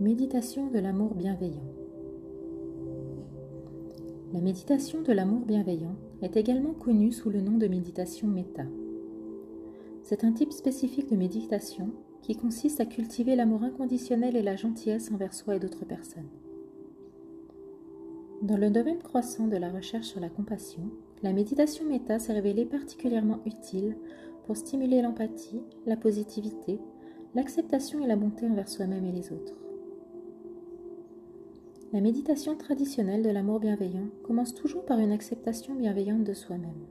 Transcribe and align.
Méditation 0.00 0.68
de 0.68 0.78
l'amour 0.78 1.14
bienveillant. 1.14 1.74
La 4.32 4.40
méditation 4.40 5.02
de 5.02 5.12
l'amour 5.12 5.40
bienveillant 5.44 5.94
est 6.22 6.38
également 6.38 6.72
connue 6.72 7.12
sous 7.12 7.28
le 7.28 7.42
nom 7.42 7.58
de 7.58 7.66
méditation 7.66 8.26
méta. 8.26 8.62
C'est 10.02 10.24
un 10.24 10.32
type 10.32 10.54
spécifique 10.54 11.10
de 11.10 11.16
méditation 11.16 11.90
qui 12.22 12.34
consiste 12.34 12.80
à 12.80 12.86
cultiver 12.86 13.36
l'amour 13.36 13.62
inconditionnel 13.62 14.36
et 14.36 14.42
la 14.42 14.56
gentillesse 14.56 15.12
envers 15.12 15.34
soi 15.34 15.56
et 15.56 15.60
d'autres 15.60 15.84
personnes. 15.84 16.30
Dans 18.40 18.56
le 18.56 18.70
domaine 18.70 19.02
croissant 19.02 19.48
de 19.48 19.58
la 19.58 19.68
recherche 19.68 20.06
sur 20.06 20.20
la 20.20 20.30
compassion, 20.30 20.90
la 21.22 21.34
méditation 21.34 21.84
méta 21.84 22.18
s'est 22.18 22.32
révélée 22.32 22.64
particulièrement 22.64 23.40
utile 23.44 23.98
pour 24.46 24.56
stimuler 24.56 25.02
l'empathie, 25.02 25.60
la 25.84 25.98
positivité, 25.98 26.78
l'acceptation 27.34 28.02
et 28.02 28.06
la 28.06 28.16
bonté 28.16 28.46
envers 28.46 28.70
soi-même 28.70 29.04
et 29.04 29.12
les 29.12 29.30
autres. 29.30 29.60
La 31.92 32.00
méditation 32.00 32.54
traditionnelle 32.54 33.24
de 33.24 33.30
l'amour 33.30 33.58
bienveillant 33.58 34.06
commence 34.22 34.54
toujours 34.54 34.84
par 34.84 35.00
une 35.00 35.10
acceptation 35.10 35.74
bienveillante 35.74 36.22
de 36.22 36.34
soi-même. 36.34 36.86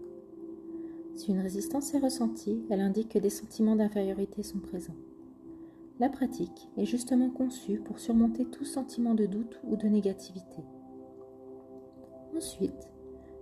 Si 1.16 1.31
une 1.31 1.40
résistance 1.40 1.94
est 1.94 1.99
ressentie, 1.99 2.66
elle 2.70 2.81
indique 2.81 3.13
que 3.13 3.20
des 3.20 3.30
sentiments 3.30 3.77
d'infériorité 3.77 4.43
sont 4.43 4.59
présents. 4.59 4.98
La 6.02 6.09
pratique 6.09 6.67
est 6.76 6.84
justement 6.84 7.30
conçue 7.30 7.80
pour 7.80 7.98
surmonter 7.99 8.43
tout 8.43 8.66
sentiment 8.66 9.16
de 9.16 9.26
doute 9.26 9.62
ou 9.63 9.77
de 9.77 9.88
négativité. 9.88 10.63
Ensuite, 12.35 12.90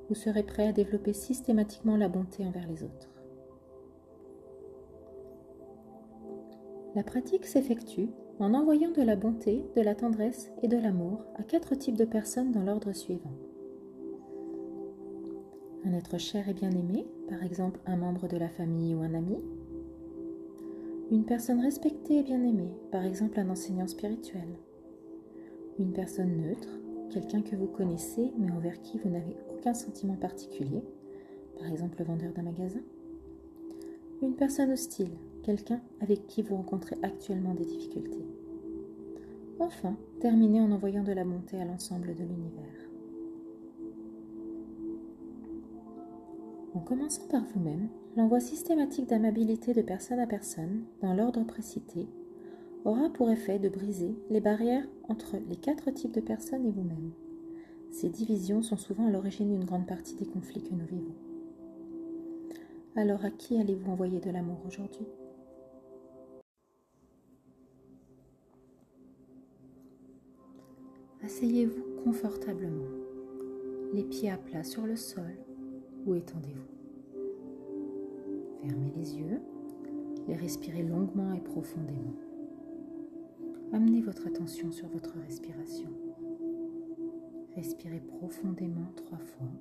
vous 0.09 0.15
serez 0.15 0.43
prêt 0.43 0.67
à 0.67 0.73
développer 0.73 1.13
systématiquement 1.13 1.97
la 1.97 2.07
bonté 2.07 2.45
envers 2.45 2.67
les 2.67 2.83
autres. 2.83 3.09
La 6.93 7.01
pratique 7.01 7.45
s'effectue 7.45 8.09
en 8.39 8.53
envoyant 8.53 8.91
de 8.91 9.01
la 9.01 9.15
bonté, 9.15 9.63
de 9.75 9.81
la 9.81 9.95
tendresse 9.95 10.51
et 10.61 10.67
de 10.67 10.77
l'amour 10.77 11.23
à 11.35 11.43
quatre 11.43 11.75
types 11.75 11.97
de 11.97 12.05
personnes 12.05 12.51
dans 12.51 12.63
l'ordre 12.63 12.93
suivant. 12.93 13.33
Un 15.85 15.93
être 15.93 16.17
cher 16.17 16.47
et 16.49 16.53
bien-aimé, 16.53 17.07
par 17.29 17.43
exemple 17.43 17.79
un 17.85 17.95
membre 17.95 18.27
de 18.27 18.37
la 18.37 18.49
famille 18.49 18.93
ou 18.93 19.01
un 19.01 19.13
ami. 19.13 19.37
Une 21.11 21.23
personne 21.23 21.61
respectée 21.61 22.19
et 22.19 22.23
bien-aimée, 22.23 22.73
par 22.91 23.05
exemple 23.05 23.39
un 23.39 23.49
enseignant 23.49 23.87
spirituel. 23.87 24.47
Une 25.79 25.93
personne 25.93 26.35
neutre, 26.37 26.79
quelqu'un 27.09 27.41
que 27.41 27.55
vous 27.55 27.67
connaissez 27.67 28.31
mais 28.37 28.51
envers 28.51 28.81
qui 28.81 28.97
vous 28.99 29.09
n'avez 29.09 29.37
aucun 29.51 29.73
sentiment 29.73 30.15
particulier, 30.15 30.83
par 31.57 31.71
exemple 31.71 31.99
le 31.99 32.05
vendeur 32.05 32.33
d'un 32.33 32.43
magasin. 32.43 32.81
Une 34.21 34.35
personne 34.35 34.71
hostile, 34.71 35.11
quelqu'un 35.47 35.79
avec 36.01 36.27
qui 36.27 36.41
vous 36.41 36.57
rencontrez 36.57 36.97
actuellement 37.03 37.53
des 37.53 37.63
difficultés. 37.63 38.27
Enfin, 39.59 39.95
terminez 40.19 40.59
en 40.59 40.71
envoyant 40.73 41.03
de 41.03 41.13
la 41.13 41.23
bonté 41.23 41.57
à 41.57 41.63
l'ensemble 41.63 42.13
de 42.13 42.23
l'univers. 42.23 42.89
En 46.75 46.79
commençant 46.79 47.25
par 47.29 47.45
vous-même, 47.45 47.87
l'envoi 48.17 48.41
systématique 48.41 49.07
d'amabilité 49.07 49.73
de 49.73 49.81
personne 49.81 50.19
à 50.19 50.27
personne, 50.27 50.83
dans 51.01 51.13
l'ordre 51.13 51.45
précité, 51.45 52.09
aura 52.83 53.09
pour 53.09 53.31
effet 53.31 53.57
de 53.57 53.69
briser 53.69 54.17
les 54.29 54.41
barrières 54.41 54.85
entre 55.07 55.37
les 55.49 55.55
quatre 55.55 55.91
types 55.91 56.13
de 56.13 56.19
personnes 56.19 56.65
et 56.65 56.71
vous-même. 56.71 57.11
Ces 57.89 58.09
divisions 58.09 58.61
sont 58.61 58.77
souvent 58.77 59.07
à 59.07 59.11
l'origine 59.11 59.49
d'une 59.49 59.65
grande 59.65 59.87
partie 59.87 60.15
des 60.15 60.25
conflits 60.25 60.63
que 60.63 60.73
nous 60.73 60.85
vivons. 60.85 61.15
Alors 62.97 63.23
à 63.23 63.31
qui 63.31 63.57
allez-vous 63.57 63.89
envoyer 63.89 64.19
de 64.19 64.29
l'amour 64.29 64.57
aujourd'hui? 64.67 65.07
Asseyez-vous 71.27 71.83
confortablement, 72.05 72.87
les 73.91 74.05
pieds 74.05 74.31
à 74.31 74.37
plat 74.37 74.63
sur 74.63 74.87
le 74.87 74.95
sol 74.95 75.35
ou 76.05 76.15
étendez-vous? 76.15 76.71
Fermez 78.61 78.93
les 78.95 79.17
yeux 79.17 79.41
et 80.29 80.35
respirez 80.35 80.83
longuement 80.83 81.33
et 81.33 81.41
profondément. 81.41 82.15
Amenez 83.73 83.99
votre 83.99 84.25
attention 84.25 84.71
sur 84.71 84.87
votre 84.87 85.15
respiration. 85.19 85.89
Respirez 87.57 87.99
profondément 87.99 88.87
trois 88.95 89.19
fois. 89.19 89.51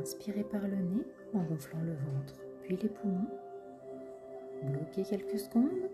Inspirez 0.00 0.44
par 0.44 0.62
le 0.62 0.76
nez 0.76 1.06
en 1.34 1.42
gonflant 1.42 1.82
le 1.82 1.94
ventre, 1.94 2.40
puis 2.62 2.78
les 2.80 2.88
poumons. 2.88 3.26
Bloquez 4.62 5.02
quelques 5.02 5.40
secondes 5.40 5.90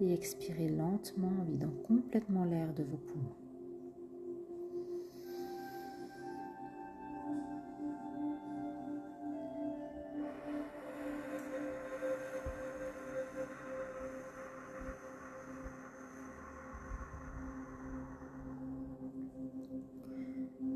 et 0.00 0.12
expirez 0.12 0.68
lentement 0.68 1.32
en 1.40 1.44
vidant 1.44 1.72
complètement 1.86 2.44
l'air 2.44 2.72
de 2.74 2.82
vos 2.82 2.96
poumons. 2.96 3.36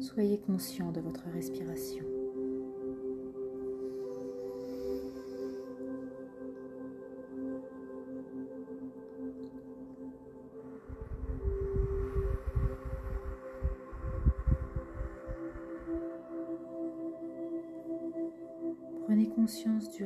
Soyez 0.00 0.38
conscient 0.40 0.90
de 0.90 1.00
votre 1.00 1.28
respiration. 1.32 2.07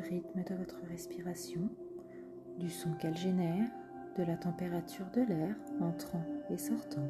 Rythme 0.03 0.43
de 0.45 0.55
votre 0.55 0.81
respiration, 0.91 1.69
du 2.59 2.69
son 2.69 2.93
qu'elle 2.95 3.17
génère, 3.17 3.69
de 4.17 4.25
la 4.25 4.37
température 4.37 5.07
de 5.15 5.23
l'air 5.23 5.55
entrant 5.81 6.25
et 6.51 6.59
sortant. 6.59 7.09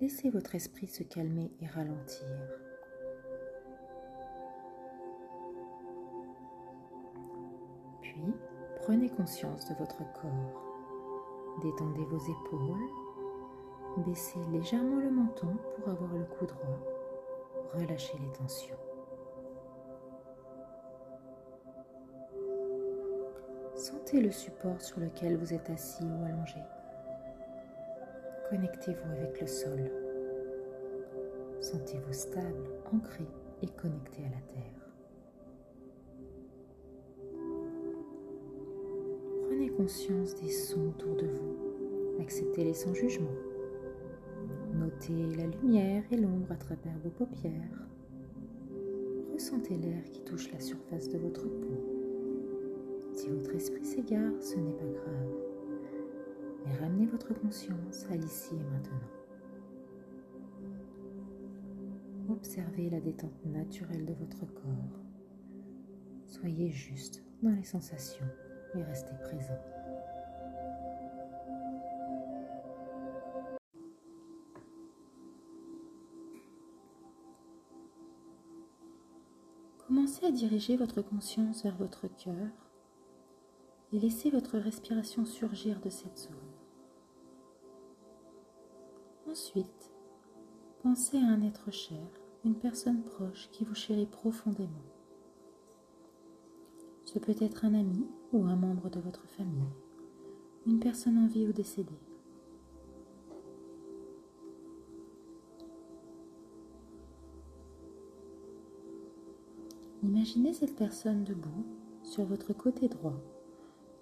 Laissez 0.00 0.30
votre 0.30 0.54
esprit 0.54 0.86
se 0.88 1.02
calmer 1.02 1.50
et 1.60 1.66
ralentir. 1.66 2.65
Prenez 8.86 9.08
conscience 9.08 9.68
de 9.68 9.74
votre 9.74 9.98
corps. 9.98 10.62
Détendez 11.60 12.04
vos 12.04 12.18
épaules. 12.18 12.88
Baissez 14.06 14.38
légèrement 14.52 15.00
le 15.00 15.10
menton 15.10 15.56
pour 15.74 15.88
avoir 15.88 16.12
le 16.14 16.24
cou 16.24 16.46
droit. 16.46 16.78
Relâchez 17.74 18.16
les 18.16 18.32
tensions. 18.32 18.76
Sentez 23.74 24.20
le 24.20 24.30
support 24.30 24.80
sur 24.80 25.00
lequel 25.00 25.36
vous 25.36 25.52
êtes 25.52 25.68
assis 25.68 26.04
ou 26.04 26.24
allongé. 26.24 26.60
Connectez-vous 28.50 29.10
avec 29.10 29.40
le 29.40 29.48
sol. 29.48 29.90
Sentez-vous 31.60 32.12
stable, 32.12 32.68
ancré 32.94 33.26
et 33.62 33.66
connecté 33.66 34.22
à 34.26 34.28
la 34.28 34.42
terre. 34.54 34.85
Conscience 39.76 40.34
des 40.36 40.50
sons 40.50 40.88
autour 40.88 41.16
de 41.16 41.26
vous. 41.26 42.18
Acceptez-les 42.20 42.72
sans 42.72 42.94
jugement. 42.94 43.34
Notez 44.74 45.36
la 45.36 45.46
lumière 45.46 46.02
et 46.10 46.16
l'ombre 46.16 46.50
à 46.50 46.56
travers 46.56 46.98
vos 47.04 47.10
paupières. 47.10 47.86
Ressentez 49.34 49.76
l'air 49.76 50.02
qui 50.12 50.22
touche 50.22 50.50
la 50.52 50.60
surface 50.60 51.08
de 51.10 51.18
votre 51.18 51.46
peau. 51.46 51.76
Si 53.12 53.28
votre 53.28 53.54
esprit 53.54 53.84
s'égare, 53.84 54.32
ce 54.40 54.56
n'est 54.56 54.72
pas 54.72 54.84
grave. 54.84 55.34
Mais 56.64 56.74
ramenez 56.76 57.06
votre 57.06 57.34
conscience 57.34 58.06
à 58.10 58.16
l'ici 58.16 58.54
et 58.54 58.72
maintenant. 58.72 59.10
Observez 62.30 62.88
la 62.88 63.00
détente 63.00 63.44
naturelle 63.44 64.06
de 64.06 64.14
votre 64.14 64.46
corps. 64.46 65.00
Soyez 66.24 66.70
juste 66.70 67.22
dans 67.42 67.50
les 67.50 67.62
sensations 67.62 68.26
et 68.76 68.82
restez 68.82 69.14
présent. 69.22 69.58
Commencez 79.86 80.26
à 80.26 80.30
diriger 80.30 80.76
votre 80.76 81.00
conscience 81.00 81.62
vers 81.62 81.76
votre 81.76 82.08
cœur 82.08 82.48
et 83.92 84.00
laissez 84.00 84.30
votre 84.30 84.58
respiration 84.58 85.24
surgir 85.24 85.80
de 85.80 85.90
cette 85.90 86.18
zone. 86.18 86.34
Ensuite, 89.28 89.92
pensez 90.82 91.18
à 91.18 91.26
un 91.26 91.42
être 91.42 91.70
cher, 91.70 92.08
une 92.44 92.56
personne 92.56 93.02
proche 93.02 93.48
qui 93.52 93.64
vous 93.64 93.74
chérit 93.74 94.06
profondément. 94.06 94.95
Ce 97.16 97.18
peut 97.18 97.34
être 97.40 97.64
un 97.64 97.72
ami 97.72 98.04
ou 98.34 98.44
un 98.44 98.56
membre 98.56 98.90
de 98.90 99.00
votre 99.00 99.26
famille, 99.26 99.72
une 100.66 100.78
personne 100.78 101.16
en 101.16 101.26
vie 101.26 101.46
ou 101.46 101.52
décédée. 101.54 101.88
Imaginez 110.02 110.52
cette 110.52 110.76
personne 110.76 111.24
debout 111.24 111.64
sur 112.02 112.26
votre 112.26 112.52
côté 112.52 112.86
droit, 112.86 113.18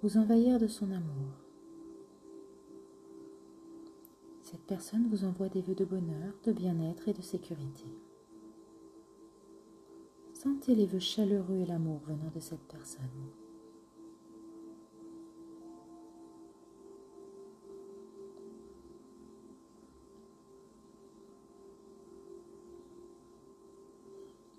vous 0.03 0.17
envahir 0.17 0.59
de 0.59 0.67
son 0.67 0.91
amour. 0.91 1.39
Cette 4.43 4.67
personne 4.67 5.07
vous 5.07 5.25
envoie 5.25 5.49
des 5.49 5.63
vœux 5.63 5.77
de 5.77 5.85
bonheur, 5.85 6.35
de 6.43 6.51
bien-être 6.51 7.07
et 7.07 7.13
de 7.13 7.23
sécurité. 7.23 7.87
Sentez 10.45 10.75
les 10.75 10.85
vœux 10.85 10.99
chaleureux 10.99 11.57
et 11.57 11.65
l'amour 11.65 12.03
venant 12.07 12.31
de 12.35 12.39
cette 12.39 12.69
personne. 12.69 13.01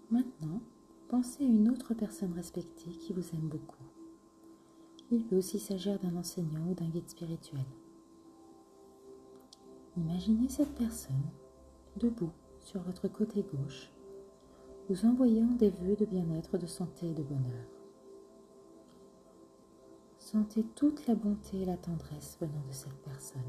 Maintenant, 0.09 0.59
pensez 1.07 1.43
à 1.43 1.47
une 1.47 1.69
autre 1.69 1.93
personne 1.93 2.33
respectée 2.33 2.89
qui 2.89 3.13
vous 3.13 3.35
aime 3.35 3.47
beaucoup. 3.47 3.83
Il 5.11 5.23
peut 5.23 5.37
aussi 5.37 5.59
s'agir 5.59 5.99
d'un 5.99 6.15
enseignant 6.15 6.67
ou 6.67 6.73
d'un 6.73 6.89
guide 6.89 7.09
spirituel. 7.11 7.65
Imaginez 9.97 10.49
cette 10.49 10.73
personne 10.73 11.29
debout 11.95 12.31
sur 12.59 12.81
votre 12.81 13.07
côté 13.07 13.43
gauche, 13.43 13.91
vous 14.89 15.05
envoyant 15.05 15.47
des 15.47 15.69
vœux 15.69 15.95
de 15.95 16.05
bien-être, 16.05 16.57
de 16.57 16.67
santé 16.67 17.07
et 17.07 17.13
de 17.13 17.23
bonheur. 17.23 17.67
Sentez 20.19 20.63
toute 20.75 21.07
la 21.07 21.15
bonté 21.15 21.61
et 21.61 21.65
la 21.65 21.77
tendresse 21.77 22.37
venant 22.39 22.63
de 22.67 22.73
cette 22.73 22.97
personne. 23.03 23.41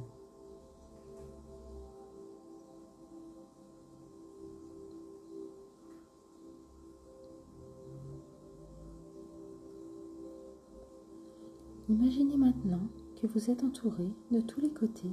Imaginez 11.88 12.36
maintenant 12.36 12.88
que 13.20 13.26
vous 13.26 13.50
êtes 13.50 13.62
entouré 13.62 14.10
de 14.30 14.40
tous 14.40 14.60
les 14.60 14.70
côtés 14.70 15.12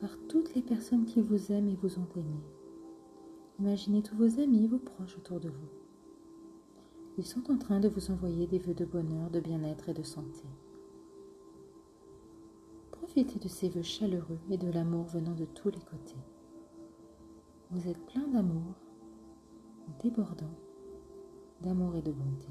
par 0.00 0.10
toutes 0.28 0.54
les 0.54 0.62
personnes 0.62 1.04
qui 1.04 1.20
vous 1.20 1.52
aiment 1.52 1.68
et 1.68 1.76
vous 1.76 1.98
ont 1.98 2.08
aimé. 2.16 2.63
Imaginez 3.60 4.02
tous 4.02 4.16
vos 4.16 4.40
amis, 4.40 4.66
vos 4.66 4.78
proches 4.78 5.16
autour 5.16 5.38
de 5.38 5.48
vous. 5.48 5.68
Ils 7.16 7.26
sont 7.26 7.52
en 7.52 7.56
train 7.56 7.78
de 7.78 7.88
vous 7.88 8.10
envoyer 8.10 8.48
des 8.48 8.58
vœux 8.58 8.74
de 8.74 8.84
bonheur, 8.84 9.30
de 9.30 9.38
bien-être 9.38 9.88
et 9.88 9.94
de 9.94 10.02
santé. 10.02 10.42
Profitez 12.90 13.38
de 13.38 13.48
ces 13.48 13.68
vœux 13.68 13.82
chaleureux 13.82 14.40
et 14.50 14.58
de 14.58 14.70
l'amour 14.70 15.04
venant 15.04 15.34
de 15.34 15.44
tous 15.44 15.70
les 15.70 15.78
côtés. 15.78 16.18
Vous 17.70 17.88
êtes 17.88 18.04
plein 18.06 18.26
d'amour, 18.26 18.74
débordant 20.02 20.54
d'amour 21.60 21.94
et 21.94 22.02
de 22.02 22.10
bonté. 22.10 22.48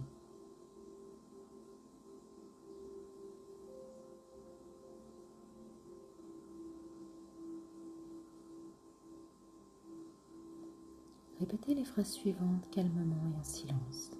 Répétez 11.43 11.73
les 11.73 11.83
phrases 11.83 12.11
suivantes 12.13 12.69
calmement 12.71 13.27
et 13.29 13.37
en 13.37 13.43
silence. 13.43 14.11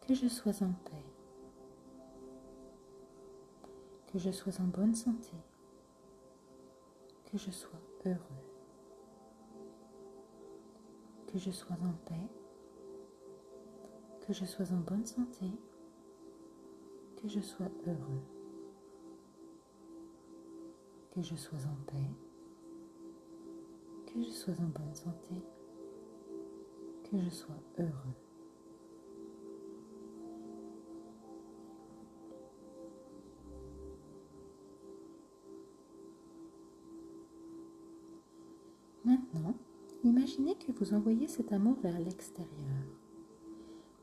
Que 0.00 0.14
je 0.14 0.26
sois 0.26 0.62
en 0.62 0.72
paix. 0.88 1.04
Que 4.06 4.18
je 4.18 4.30
sois 4.30 4.58
en 4.58 4.64
bonne 4.64 4.94
santé. 4.94 5.36
Que 7.26 7.36
je 7.36 7.50
sois 7.50 7.78
heureux. 8.06 8.46
Que 11.26 11.38
je 11.38 11.50
sois 11.50 11.76
en 11.76 11.92
paix. 12.06 12.30
Que 14.26 14.32
je 14.32 14.46
sois 14.46 14.72
en 14.72 14.80
bonne 14.80 15.04
santé. 15.04 15.50
Que 17.20 17.28
je 17.28 17.40
sois 17.40 17.70
heureux. 17.86 18.24
Que 21.10 21.20
je 21.20 21.36
sois 21.36 21.66
en 21.66 21.84
paix 21.84 22.23
que 24.14 24.22
je 24.22 24.30
sois 24.30 24.54
en 24.60 24.68
bonne 24.68 24.94
santé, 24.94 25.34
que 27.02 27.18
je 27.18 27.30
sois 27.30 27.60
heureux. 27.78 28.14
Maintenant, 39.04 39.54
imaginez 40.04 40.54
que 40.54 40.70
vous 40.72 40.94
envoyez 40.94 41.26
cet 41.26 41.52
amour 41.52 41.76
vers 41.82 41.98
l'extérieur. 41.98 42.48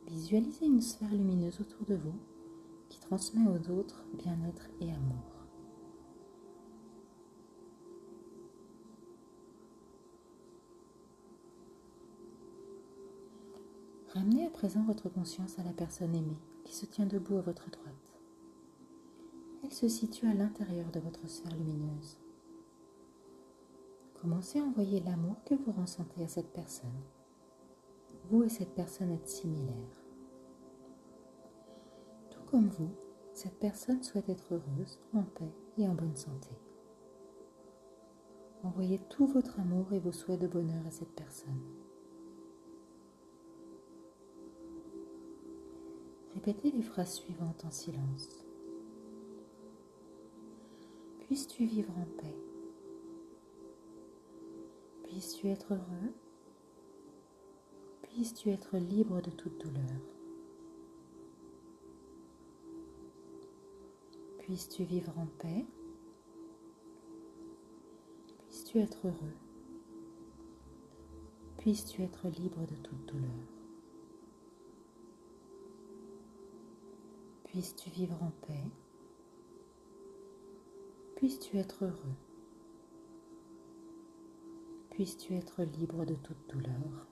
Visualisez 0.07 0.65
une 0.65 0.81
sphère 0.81 1.11
lumineuse 1.11 1.61
autour 1.61 1.85
de 1.85 1.95
vous 1.95 2.19
qui 2.89 2.99
transmet 2.99 3.47
aux 3.47 3.71
autres 3.71 4.03
bien-être 4.13 4.67
et 4.81 4.91
amour. 4.91 5.30
Ramenez 14.13 14.45
à 14.45 14.49
présent 14.49 14.83
votre 14.83 15.07
conscience 15.07 15.57
à 15.57 15.63
la 15.63 15.71
personne 15.71 16.13
aimée 16.13 16.37
qui 16.65 16.75
se 16.75 16.85
tient 16.85 17.05
debout 17.05 17.37
à 17.37 17.41
votre 17.41 17.69
droite. 17.69 17.95
Elle 19.63 19.71
se 19.71 19.87
situe 19.87 20.27
à 20.27 20.33
l'intérieur 20.33 20.91
de 20.91 20.99
votre 20.99 21.29
sphère 21.29 21.55
lumineuse. 21.55 22.17
Commencez 24.21 24.59
à 24.59 24.63
envoyer 24.63 24.99
l'amour 24.99 25.37
que 25.45 25.55
vous 25.55 25.71
ressentez 25.71 26.25
à 26.25 26.27
cette 26.27 26.51
personne. 26.51 26.89
Vous 28.29 28.43
et 28.43 28.49
cette 28.49 28.75
personne 28.75 29.11
êtes 29.11 29.29
similaires. 29.29 30.03
Tout 32.31 32.43
comme 32.51 32.67
vous, 32.67 32.91
cette 33.31 33.59
personne 33.59 34.03
souhaite 34.03 34.27
être 34.27 34.55
heureuse, 34.55 34.99
en 35.13 35.23
paix 35.23 35.53
et 35.77 35.87
en 35.87 35.93
bonne 35.93 36.17
santé. 36.17 36.49
Envoyez 38.63 38.99
tout 39.09 39.25
votre 39.25 39.57
amour 39.61 39.93
et 39.93 39.99
vos 39.99 40.11
souhaits 40.11 40.41
de 40.41 40.47
bonheur 40.47 40.85
à 40.85 40.91
cette 40.91 41.15
personne. 41.15 41.80
Répétez 46.43 46.71
les 46.71 46.81
phrases 46.81 47.17
suivantes 47.17 47.63
en 47.65 47.69
silence. 47.69 48.43
Puisses-tu 51.19 51.65
vivre 51.65 51.93
en 51.95 52.05
paix? 52.19 52.35
Puisses-tu 55.03 55.49
être 55.49 55.75
heureux? 55.75 56.13
Puisses-tu 58.01 58.49
être 58.49 58.75
libre 58.79 59.21
de 59.21 59.29
toute 59.29 59.55
douleur? 59.61 60.01
Puisses-tu 64.39 64.83
vivre 64.83 65.13
en 65.19 65.27
paix? 65.37 65.63
Puisses-tu 68.47 68.79
être 68.79 69.05
heureux? 69.05 69.35
Puisses-tu 71.59 72.01
être 72.01 72.27
libre 72.29 72.65
de 72.65 72.75
toute 72.81 73.05
douleur? 73.05 73.60
Puisses-tu 77.51 77.89
vivre 77.89 78.17
en 78.23 78.31
paix? 78.47 78.63
Puisses-tu 81.17 81.57
être 81.57 81.83
heureux? 81.83 82.15
Puisses-tu 84.91 85.35
être 85.35 85.63
libre 85.63 86.05
de 86.05 86.15
toute 86.15 86.47
douleur? 86.47 87.07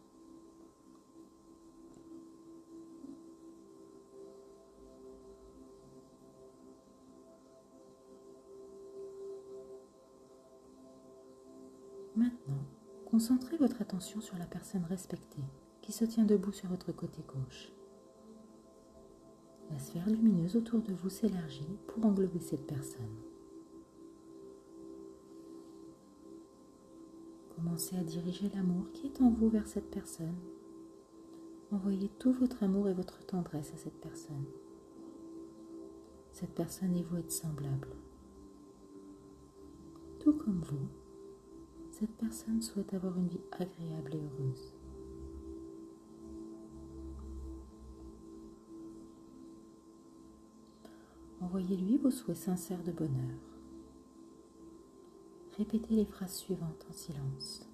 Maintenant, 12.15 12.63
concentrez 13.11 13.57
votre 13.57 13.81
attention 13.81 14.21
sur 14.21 14.37
la 14.37 14.45
personne 14.45 14.85
respectée 14.85 15.43
qui 15.81 15.91
se 15.91 16.05
tient 16.05 16.23
debout 16.23 16.53
sur 16.53 16.69
votre 16.69 16.93
côté 16.93 17.23
gauche. 17.23 17.73
La 19.69 19.77
sphère 19.79 20.09
lumineuse 20.09 20.55
autour 20.55 20.81
de 20.81 20.93
vous 20.93 21.09
s'élargit 21.09 21.77
pour 21.87 22.05
englober 22.05 22.39
cette 22.39 22.65
personne. 22.65 23.15
Commencez 27.55 27.95
à 27.97 28.03
diriger 28.03 28.49
l'amour 28.55 28.91
qui 28.93 29.07
est 29.07 29.21
en 29.21 29.29
vous 29.29 29.49
vers 29.49 29.67
cette 29.67 29.91
personne. 29.91 30.35
Envoyez 31.71 32.09
tout 32.19 32.31
votre 32.33 32.63
amour 32.63 32.87
et 32.89 32.93
votre 32.93 33.23
tendresse 33.25 33.71
à 33.73 33.77
cette 33.77 33.99
personne. 34.01 34.45
cette 36.31 36.55
personne 36.55 36.95
et 36.95 37.03
vous 37.03 37.17
êtes 37.17 37.31
semblables. 37.31 37.95
Tout 40.19 40.33
comme 40.33 40.61
vous, 40.61 40.87
cette 41.91 42.15
personne 42.15 42.61
souhaite 42.61 42.93
avoir 42.93 43.17
une 43.17 43.27
vie 43.27 43.41
agréable 43.51 44.15
et 44.15 44.21
heureuse. 44.21 44.73
Envoyez-lui 51.49 51.97
vos 51.97 52.11
souhaits 52.11 52.37
sincères 52.37 52.83
de 52.83 52.91
bonheur. 52.91 53.39
Répétez 55.57 55.95
les 55.95 56.05
phrases 56.05 56.35
suivantes 56.35 56.85
en 56.87 56.93
silence. 56.93 57.67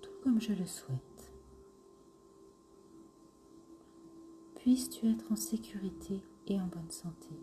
Tout 0.00 0.12
comme 0.22 0.40
je 0.40 0.52
le 0.52 0.64
souhaite. 0.64 1.32
Puisses-tu 4.54 5.10
être 5.10 5.32
en 5.32 5.34
sécurité 5.34 6.22
et 6.46 6.60
en 6.60 6.66
bonne 6.68 6.92
santé. 6.92 7.34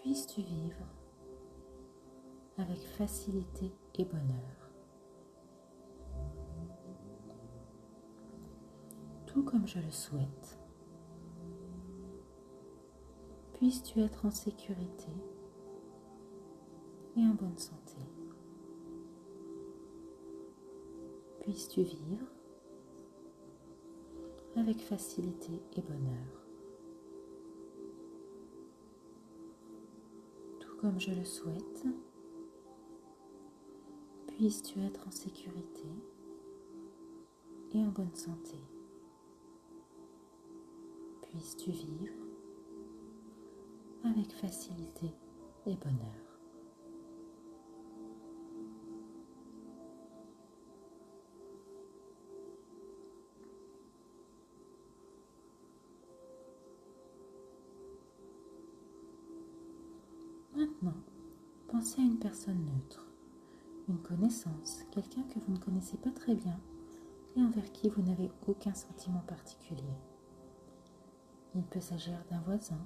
Puisses-tu 0.00 0.40
vivre 0.40 0.86
avec 2.56 2.78
facilité 2.96 3.72
et 3.96 4.06
bonheur. 4.06 4.61
Tout 9.32 9.42
comme 9.42 9.66
je 9.66 9.78
le 9.78 9.90
souhaite. 9.90 10.58
Puisses-tu 13.54 14.00
être 14.00 14.26
en 14.26 14.30
sécurité 14.30 15.10
et 17.16 17.20
en 17.20 17.32
bonne 17.34 17.56
santé. 17.56 17.96
Puisses-tu 21.40 21.82
vivre 21.82 22.26
avec 24.56 24.78
facilité 24.82 25.62
et 25.76 25.80
bonheur. 25.80 26.46
Tout 30.60 30.76
comme 30.76 31.00
je 31.00 31.10
le 31.10 31.24
souhaite, 31.24 31.86
puisses-tu 34.26 34.78
être 34.80 35.08
en 35.08 35.10
sécurité 35.10 35.88
et 37.72 37.78
en 37.78 37.88
bonne 37.88 38.14
santé 38.14 38.58
puisses-tu 41.32 41.70
vivre 41.70 42.12
avec 44.04 44.32
facilité 44.32 45.06
et 45.66 45.74
bonheur. 45.76 46.22
Maintenant, 60.54 60.92
pensez 61.68 62.00
à 62.00 62.04
une 62.04 62.18
personne 62.18 62.66
neutre, 62.66 63.06
une 63.88 63.98
connaissance, 63.98 64.82
quelqu'un 64.90 65.22
que 65.22 65.38
vous 65.38 65.52
ne 65.52 65.58
connaissez 65.58 65.96
pas 65.96 66.10
très 66.10 66.34
bien 66.34 66.60
et 67.36 67.40
envers 67.40 67.72
qui 67.72 67.88
vous 67.88 68.02
n'avez 68.02 68.30
aucun 68.46 68.74
sentiment 68.74 69.22
particulier. 69.26 70.11
Il 71.54 71.64
peut 71.64 71.80
s'agir 71.80 72.24
d'un 72.30 72.40
voisin, 72.40 72.78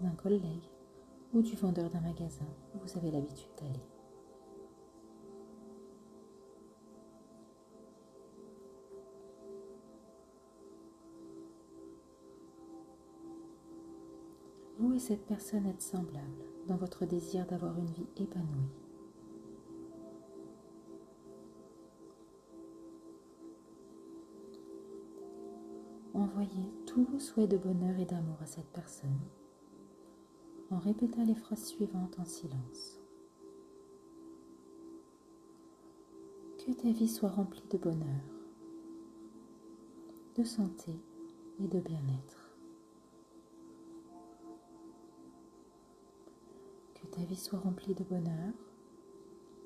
d'un 0.00 0.14
collègue 0.14 0.70
ou 1.32 1.42
du 1.42 1.54
vendeur 1.56 1.90
d'un 1.90 2.00
magasin 2.00 2.46
où 2.74 2.78
vous 2.78 2.98
avez 2.98 3.10
l'habitude 3.10 3.50
d'aller. 3.60 3.84
Vous 14.78 14.94
et 14.94 14.98
cette 14.98 15.26
personne 15.26 15.66
êtes 15.66 15.82
semblables 15.82 16.44
dans 16.66 16.76
votre 16.76 17.04
désir 17.04 17.46
d'avoir 17.46 17.78
une 17.78 17.90
vie 17.90 18.08
épanouie. 18.16 18.83
Envoyez 26.24 26.72
tous 26.86 27.04
vos 27.04 27.18
souhaits 27.18 27.50
de 27.50 27.58
bonheur 27.58 27.98
et 27.98 28.06
d'amour 28.06 28.38
à 28.40 28.46
cette 28.46 28.72
personne 28.72 29.20
en 30.70 30.78
répétant 30.78 31.22
les 31.22 31.34
phrases 31.34 31.66
suivantes 31.66 32.18
en 32.18 32.24
silence. 32.24 32.98
Que 36.56 36.72
ta 36.72 36.90
vie 36.92 37.08
soit 37.08 37.28
remplie 37.28 37.66
de 37.70 37.76
bonheur, 37.76 38.24
de 40.36 40.44
santé 40.44 40.98
et 41.60 41.68
de 41.68 41.80
bien-être. 41.80 42.56
Que 46.94 47.06
ta 47.08 47.22
vie 47.24 47.36
soit 47.36 47.58
remplie 47.58 47.94
de 47.94 48.04
bonheur, 48.04 48.54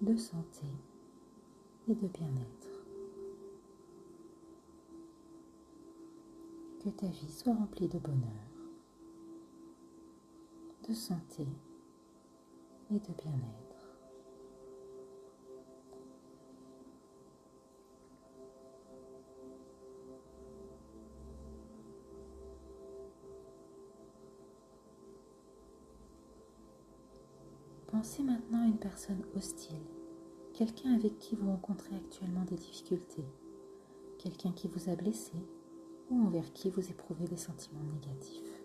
de 0.02 0.16
santé 0.16 0.66
et 1.86 1.94
de 1.94 2.08
bien-être. 2.08 2.77
Que 6.78 6.90
ta 6.90 7.06
vie 7.06 7.30
soit 7.30 7.54
remplie 7.54 7.88
de 7.88 7.98
bonheur, 7.98 8.18
de 10.88 10.94
santé 10.94 11.46
et 12.90 12.98
de 12.98 13.12
bien-être. 13.22 13.68
Pensez 27.88 28.22
maintenant 28.22 28.62
à 28.62 28.66
une 28.66 28.78
personne 28.78 29.24
hostile, 29.34 29.74
quelqu'un 30.52 30.94
avec 30.94 31.18
qui 31.18 31.34
vous 31.34 31.50
rencontrez 31.50 31.96
actuellement 31.96 32.44
des 32.44 32.56
difficultés, 32.56 33.24
quelqu'un 34.18 34.52
qui 34.52 34.68
vous 34.68 34.88
a 34.88 34.94
blessé 34.94 35.32
ou 36.10 36.22
envers 36.22 36.52
qui 36.52 36.70
vous 36.70 36.88
éprouvez 36.90 37.26
des 37.26 37.36
sentiments 37.36 37.82
négatifs. 37.82 38.62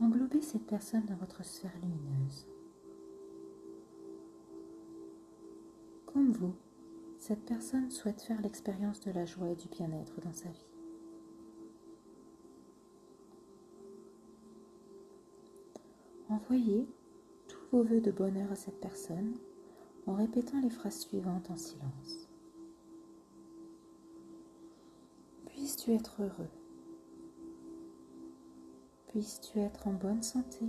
Englobez 0.00 0.42
cette 0.42 0.66
personne 0.66 1.06
dans 1.06 1.14
votre 1.14 1.44
sphère 1.44 1.70
lumineuse. 1.80 2.48
Comme 6.06 6.32
vous, 6.32 6.54
cette 7.18 7.44
personne 7.44 7.90
souhaite 7.90 8.20
faire 8.20 8.42
l'expérience 8.42 9.00
de 9.00 9.12
la 9.12 9.24
joie 9.24 9.50
et 9.50 9.56
du 9.56 9.68
bien-être 9.68 10.20
dans 10.20 10.32
sa 10.32 10.48
vie. 10.48 10.71
Envoyez 16.32 16.88
tous 17.46 17.60
vos 17.70 17.82
voeux 17.82 18.00
de 18.00 18.10
bonheur 18.10 18.50
à 18.50 18.54
cette 18.54 18.80
personne 18.80 19.36
en 20.06 20.14
répétant 20.14 20.58
les 20.62 20.70
phrases 20.70 21.00
suivantes 21.00 21.50
en 21.50 21.58
silence. 21.58 22.26
Puisses-tu 25.44 25.92
être 25.92 26.22
heureux. 26.22 26.48
Puisses-tu 29.08 29.58
être 29.58 29.86
en 29.86 29.92
bonne 29.92 30.22
santé. 30.22 30.64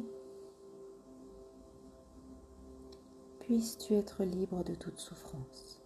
Puisses-tu 3.40 3.94
être 3.94 4.26
libre 4.26 4.66
de 4.66 4.76
toute 4.76 5.00
souffrance. 5.00 5.82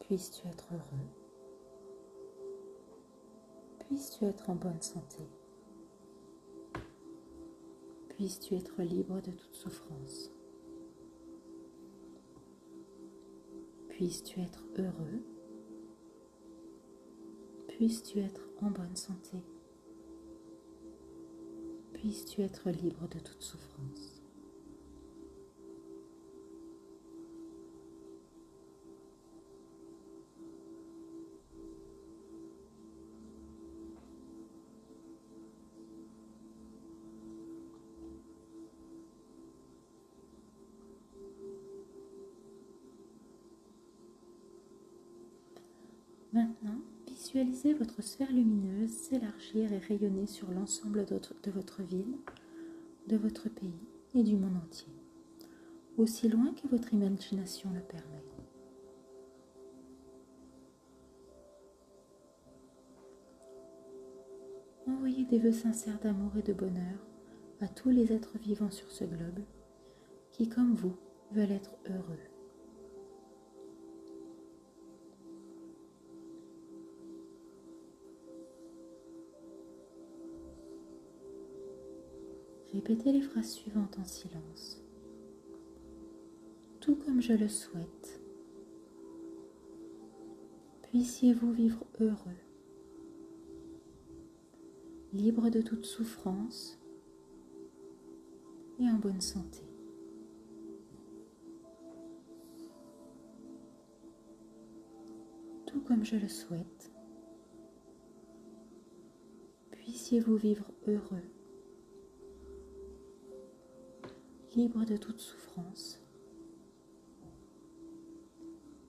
Puisses-tu 0.00 0.46
être 0.46 0.68
heureux. 0.74 1.08
Puisses-tu 3.78 4.26
être 4.26 4.50
en 4.50 4.56
bonne 4.56 4.82
santé 4.82 5.26
puisses-tu 8.16 8.54
être 8.54 8.80
libre 8.82 9.20
de 9.20 9.30
toute 9.30 9.54
souffrance. 9.54 10.32
Puisses-tu 13.90 14.40
être 14.40 14.64
heureux. 14.78 15.22
Puisses-tu 17.68 18.20
être 18.20 18.40
en 18.62 18.70
bonne 18.70 18.96
santé. 18.96 19.36
Puisses-tu 21.92 22.40
être 22.40 22.70
libre 22.70 23.06
de 23.08 23.18
toute 23.18 23.42
souffrance. 23.42 24.15
Visualisez 47.26 47.74
votre 47.74 48.02
sphère 48.02 48.30
lumineuse 48.30 48.92
s'élargir 48.92 49.72
et 49.72 49.78
rayonner 49.78 50.26
sur 50.26 50.48
l'ensemble 50.52 51.04
de 51.04 51.50
votre 51.50 51.82
ville, 51.82 52.14
de 53.08 53.16
votre 53.16 53.48
pays 53.48 53.80
et 54.14 54.22
du 54.22 54.36
monde 54.36 54.56
entier, 54.64 54.92
aussi 55.96 56.28
loin 56.28 56.54
que 56.54 56.68
votre 56.68 56.94
imagination 56.94 57.68
le 57.74 57.80
permet. 57.80 58.22
Envoyez 64.86 65.24
des 65.24 65.40
vœux 65.40 65.50
sincères 65.50 65.98
d'amour 65.98 66.30
et 66.36 66.42
de 66.42 66.52
bonheur 66.52 67.08
à 67.60 67.66
tous 67.66 67.90
les 67.90 68.12
êtres 68.12 68.38
vivants 68.38 68.70
sur 68.70 68.92
ce 68.92 69.02
globe 69.02 69.40
qui, 70.30 70.48
comme 70.48 70.74
vous, 70.74 70.94
veulent 71.32 71.50
être 71.50 71.76
heureux. 71.90 72.35
Répétez 82.76 83.10
les 83.10 83.22
phrases 83.22 83.52
suivantes 83.52 83.98
en 83.98 84.04
silence. 84.04 84.82
Tout 86.78 86.94
comme 86.94 87.22
je 87.22 87.32
le 87.32 87.48
souhaite, 87.48 88.20
puissiez-vous 90.82 91.52
vivre 91.52 91.86
heureux, 92.00 92.36
libre 95.14 95.48
de 95.48 95.62
toute 95.62 95.86
souffrance. 95.86 96.78
Et 98.78 98.90
en 98.90 98.98
bonne 98.98 99.22
santé. 99.22 99.62
Tout 105.64 105.80
comme 105.80 106.04
je 106.04 106.16
le 106.16 106.28
souhaite, 106.28 106.92
puissiez-vous 109.70 110.36
vivre 110.36 110.70
heureux, 110.86 111.22
libre 114.56 114.86
de 114.86 114.96
toute 114.96 115.20
souffrance 115.20 116.00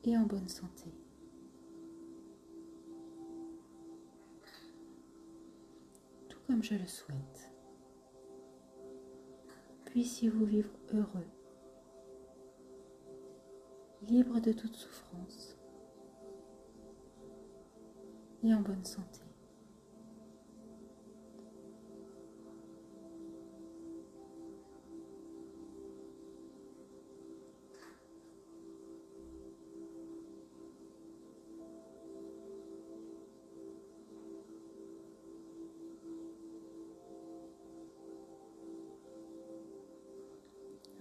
et 0.05 0.17
en 0.17 0.23
bonne 0.23 0.47
santé. 0.47 0.89
Tout 6.29 6.39
comme 6.47 6.63
je 6.63 6.75
le 6.75 6.87
souhaite. 6.87 7.51
Puissiez-vous 9.83 10.45
vivre 10.45 10.71
heureux, 10.93 11.27
libre 14.03 14.39
de 14.39 14.53
toute 14.53 14.75
souffrance 14.75 15.57
et 18.41 18.53
en 18.53 18.61
bonne 18.61 18.85
santé. 18.85 19.26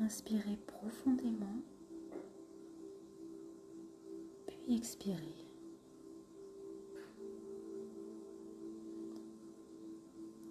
Inspirez 0.07 0.57
profondément, 0.69 1.61
puis 4.47 4.77
expirez. 4.77 5.19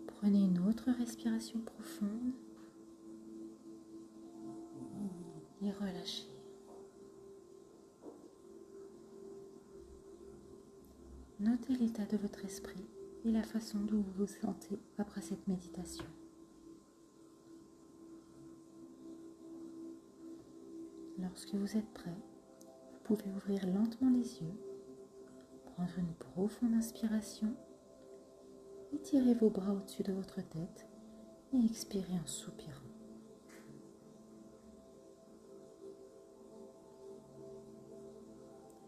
Prenez 0.08 0.44
une 0.44 0.60
autre 0.68 0.92
respiration 0.92 1.62
profonde 1.62 2.34
et 5.62 5.72
relâchez. 5.72 6.28
Notez 11.40 11.76
l'état 11.76 12.06
de 12.08 12.18
votre 12.18 12.44
esprit 12.44 12.90
et 13.24 13.32
la 13.32 13.44
façon 13.44 13.80
dont 13.80 14.02
vous 14.02 14.26
vous 14.26 14.28
sentez 14.28 14.78
après 14.98 15.22
cette 15.22 15.48
méditation. 15.48 16.04
Lorsque 21.26 21.56
vous 21.56 21.76
êtes 21.76 21.92
prêt, 21.94 22.16
vous 22.94 23.00
pouvez 23.04 23.32
ouvrir 23.32 23.66
lentement 23.68 24.12
les 24.12 24.42
yeux, 24.42 24.60
prendre 25.66 25.98
une 25.98 26.14
profonde 26.14 26.74
inspiration, 26.76 27.52
étirer 28.94 29.34
vos 29.34 29.50
bras 29.50 29.74
au-dessus 29.74 30.04
de 30.04 30.14
votre 30.14 30.36
tête 30.36 30.88
et 31.52 31.66
expirer 31.66 32.14
en 32.14 32.28
soupirant. 32.28 32.72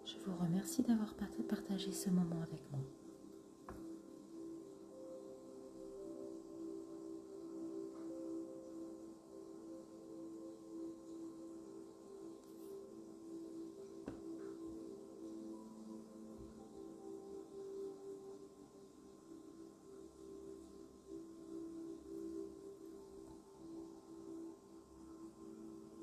Je 0.05 0.15
vous 0.25 0.35
remercie 0.37 0.83
d'avoir 0.83 1.15
partagé 1.15 1.91
ce 1.91 2.11
moment 2.11 2.41
avec 2.43 2.71
moi. 2.71 2.81